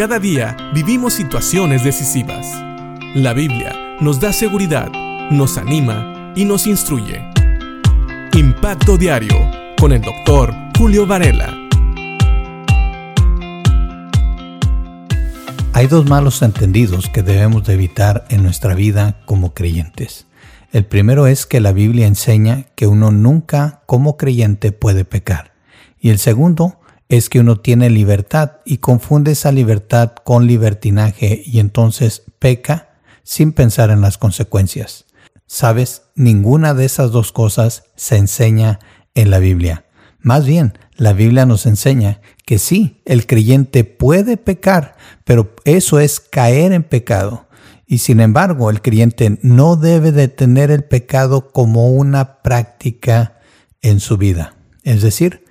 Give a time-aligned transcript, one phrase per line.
[0.00, 2.46] Cada día vivimos situaciones decisivas.
[3.14, 4.90] La Biblia nos da seguridad,
[5.30, 7.22] nos anima y nos instruye.
[8.32, 9.36] Impacto Diario
[9.78, 11.54] con el doctor Julio Varela.
[15.74, 20.26] Hay dos malos entendidos que debemos de evitar en nuestra vida como creyentes.
[20.72, 25.52] El primero es que la Biblia enseña que uno nunca como creyente puede pecar.
[26.00, 26.79] Y el segundo
[27.10, 33.52] es que uno tiene libertad y confunde esa libertad con libertinaje y entonces peca sin
[33.52, 35.06] pensar en las consecuencias.
[35.46, 38.78] Sabes, ninguna de esas dos cosas se enseña
[39.14, 39.86] en la Biblia.
[40.20, 46.20] Más bien, la Biblia nos enseña que sí, el creyente puede pecar, pero eso es
[46.20, 47.48] caer en pecado.
[47.86, 53.40] Y sin embargo, el creyente no debe de tener el pecado como una práctica
[53.82, 54.54] en su vida.
[54.84, 55.44] Es decir,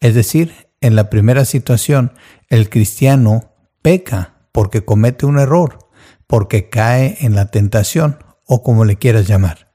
[0.00, 2.12] es decir, en la primera situación,
[2.50, 5.78] el cristiano peca porque comete un error,
[6.26, 9.72] porque cae en la tentación o como le quieras llamar.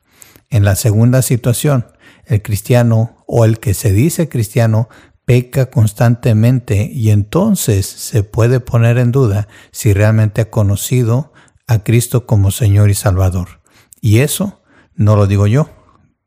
[0.51, 1.87] En la segunda situación,
[2.25, 4.87] el cristiano o el que se dice cristiano
[5.25, 11.33] peca constantemente y entonces se puede poner en duda si realmente ha conocido
[11.65, 13.61] a Cristo como Señor y Salvador.
[13.99, 14.61] Y eso
[14.93, 15.71] no lo digo yo.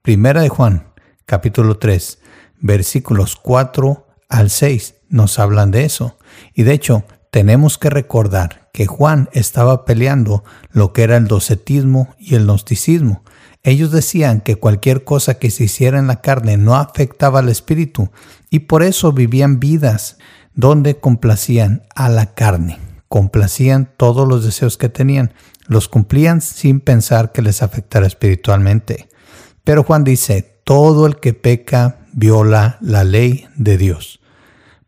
[0.02, 0.92] Primera de Juan,
[1.24, 2.18] capítulo 3,
[2.58, 6.16] versículos 4 al 6 nos hablan de eso.
[6.54, 12.14] Y de hecho, tenemos que recordar que Juan estaba peleando lo que era el docetismo
[12.18, 13.22] y el gnosticismo.
[13.62, 18.10] Ellos decían que cualquier cosa que se hiciera en la carne no afectaba al espíritu
[18.50, 20.16] y por eso vivían vidas
[20.54, 25.34] donde complacían a la carne, complacían todos los deseos que tenían,
[25.66, 29.08] los cumplían sin pensar que les afectara espiritualmente.
[29.62, 34.21] Pero Juan dice, todo el que peca viola la ley de Dios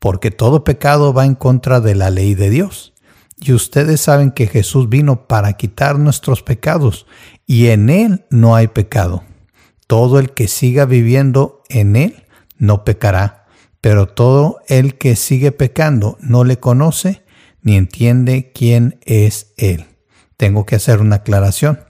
[0.05, 2.93] porque todo pecado va en contra de la ley de Dios.
[3.41, 7.07] Y ustedes saben que Jesús vino para quitar nuestros pecados,
[7.47, 9.25] y en Él no hay pecado.
[9.87, 12.25] Todo el que siga viviendo en Él
[12.59, 13.47] no pecará,
[13.81, 17.23] pero todo el que sigue pecando no le conoce
[17.63, 19.87] ni entiende quién es Él.
[20.37, 21.81] Tengo que hacer una aclaración.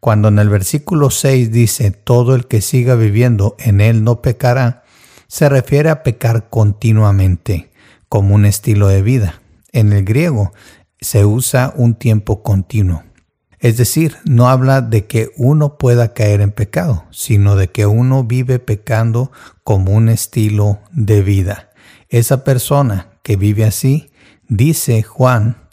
[0.00, 4.82] Cuando en el versículo 6 dice, todo el que siga viviendo en Él no pecará,
[5.30, 7.69] se refiere a pecar continuamente,
[8.10, 9.40] como un estilo de vida.
[9.72, 10.52] En el griego
[11.00, 13.04] se usa un tiempo continuo.
[13.60, 18.24] Es decir, no habla de que uno pueda caer en pecado, sino de que uno
[18.24, 19.30] vive pecando
[19.62, 21.70] como un estilo de vida.
[22.08, 24.10] Esa persona que vive así,
[24.48, 25.68] dice Juan,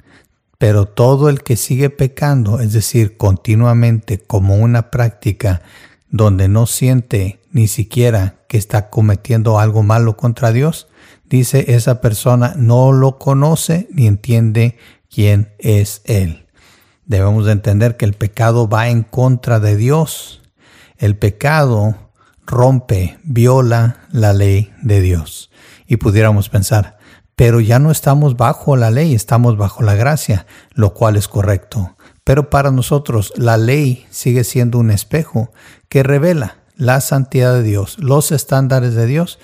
[0.59, 5.61] pero todo el que sigue pecando, es decir, continuamente como una práctica
[6.09, 10.87] donde no siente ni siquiera que está cometiendo algo malo contra Dios,
[11.29, 14.77] dice esa persona no lo conoce ni entiende
[15.09, 16.45] quién es Él.
[17.05, 20.41] Debemos de entender que el pecado va en contra de Dios.
[20.97, 21.95] El pecado
[22.45, 25.49] rompe, viola la ley de Dios.
[25.85, 26.97] Y pudiéramos pensar,
[27.35, 31.95] pero ya no estamos bajo la ley, estamos bajo la gracia, lo cual es correcto.
[32.23, 35.51] Pero para nosotros la ley sigue siendo un espejo
[35.87, 39.39] que revela la santidad de Dios, los estándares de Dios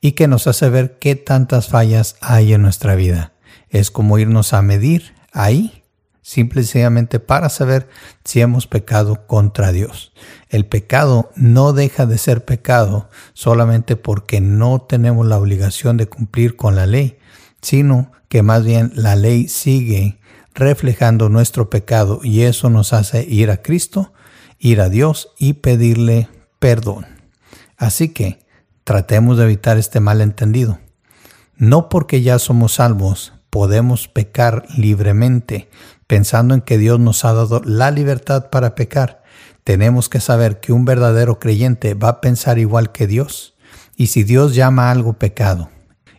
[0.00, 3.32] y que nos hace ver qué tantas fallas hay en nuestra vida.
[3.68, 5.82] Es como irnos a medir ahí,
[6.22, 7.88] simplemente para saber
[8.24, 10.12] si hemos pecado contra Dios.
[10.48, 16.56] El pecado no deja de ser pecado solamente porque no tenemos la obligación de cumplir
[16.56, 17.18] con la ley,
[17.60, 20.18] sino que más bien la ley sigue
[20.54, 24.12] reflejando nuestro pecado y eso nos hace ir a Cristo,
[24.58, 26.28] ir a Dios y pedirle
[26.58, 27.06] perdón.
[27.76, 28.38] Así que
[28.90, 30.80] tratemos de evitar este malentendido.
[31.56, 35.70] No porque ya somos salvos podemos pecar libremente,
[36.08, 39.22] pensando en que Dios nos ha dado la libertad para pecar.
[39.62, 43.54] Tenemos que saber que un verdadero creyente va a pensar igual que Dios.
[43.94, 45.70] Y si Dios llama algo pecado,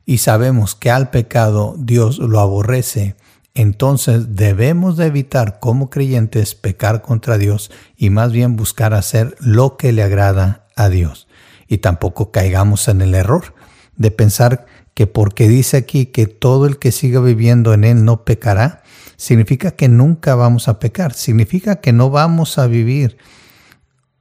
[0.05, 3.17] y sabemos que al pecado Dios lo aborrece,
[3.53, 9.75] entonces debemos de evitar como creyentes pecar contra Dios y más bien buscar hacer lo
[9.75, 11.27] que le agrada a Dios.
[11.71, 13.55] Y tampoco caigamos en el error
[13.95, 18.25] de pensar que porque dice aquí que todo el que siga viviendo en él no
[18.25, 18.83] pecará,
[19.15, 23.15] significa que nunca vamos a pecar, significa que no vamos a vivir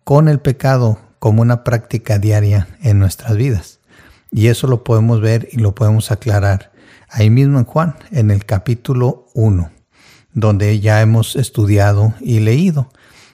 [0.05, 3.81] con el pecado como una práctica diaria en nuestras vidas.
[4.31, 6.70] Y eso lo podemos ver y lo podemos aclarar
[7.08, 9.73] ahí mismo en Juan, en el capítulo 1,
[10.35, 12.93] donde ya hemos estudiado y leído,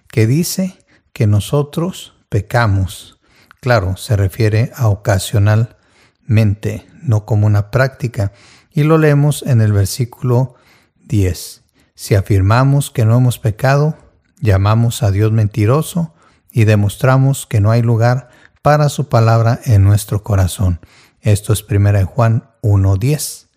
[0.08, 0.78] que dice
[1.12, 3.15] que nosotros pecamos.
[3.66, 8.30] Claro, se refiere a ocasionalmente, no como una práctica.
[8.70, 10.54] Y lo leemos en el versículo
[11.06, 11.64] 10.
[11.96, 13.98] Si afirmamos que no hemos pecado,
[14.38, 16.14] llamamos a Dios mentiroso
[16.52, 18.28] y demostramos que no hay lugar
[18.62, 20.78] para su palabra en nuestro corazón.
[21.20, 23.48] Esto es 1 Juan 1.10.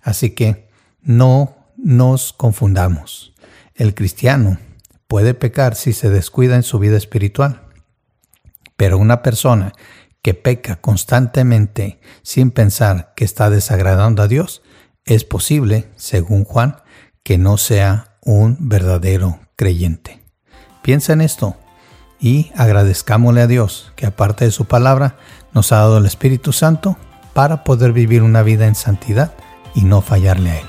[0.00, 0.70] Así que
[1.02, 3.34] no nos confundamos.
[3.74, 4.56] El cristiano
[5.08, 7.68] puede pecar si se descuida en su vida espiritual,
[8.82, 9.74] pero una persona
[10.22, 14.60] que peca constantemente sin pensar que está desagradando a Dios,
[15.04, 16.78] es posible, según Juan,
[17.22, 20.24] que no sea un verdadero creyente.
[20.82, 21.54] Piensa en esto
[22.18, 25.16] y agradezcámosle a Dios que aparte de su palabra
[25.54, 26.96] nos ha dado el Espíritu Santo
[27.34, 29.32] para poder vivir una vida en santidad
[29.76, 30.66] y no fallarle a Él.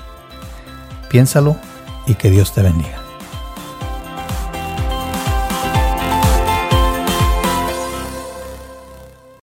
[1.10, 1.56] Piénsalo
[2.06, 3.03] y que Dios te bendiga.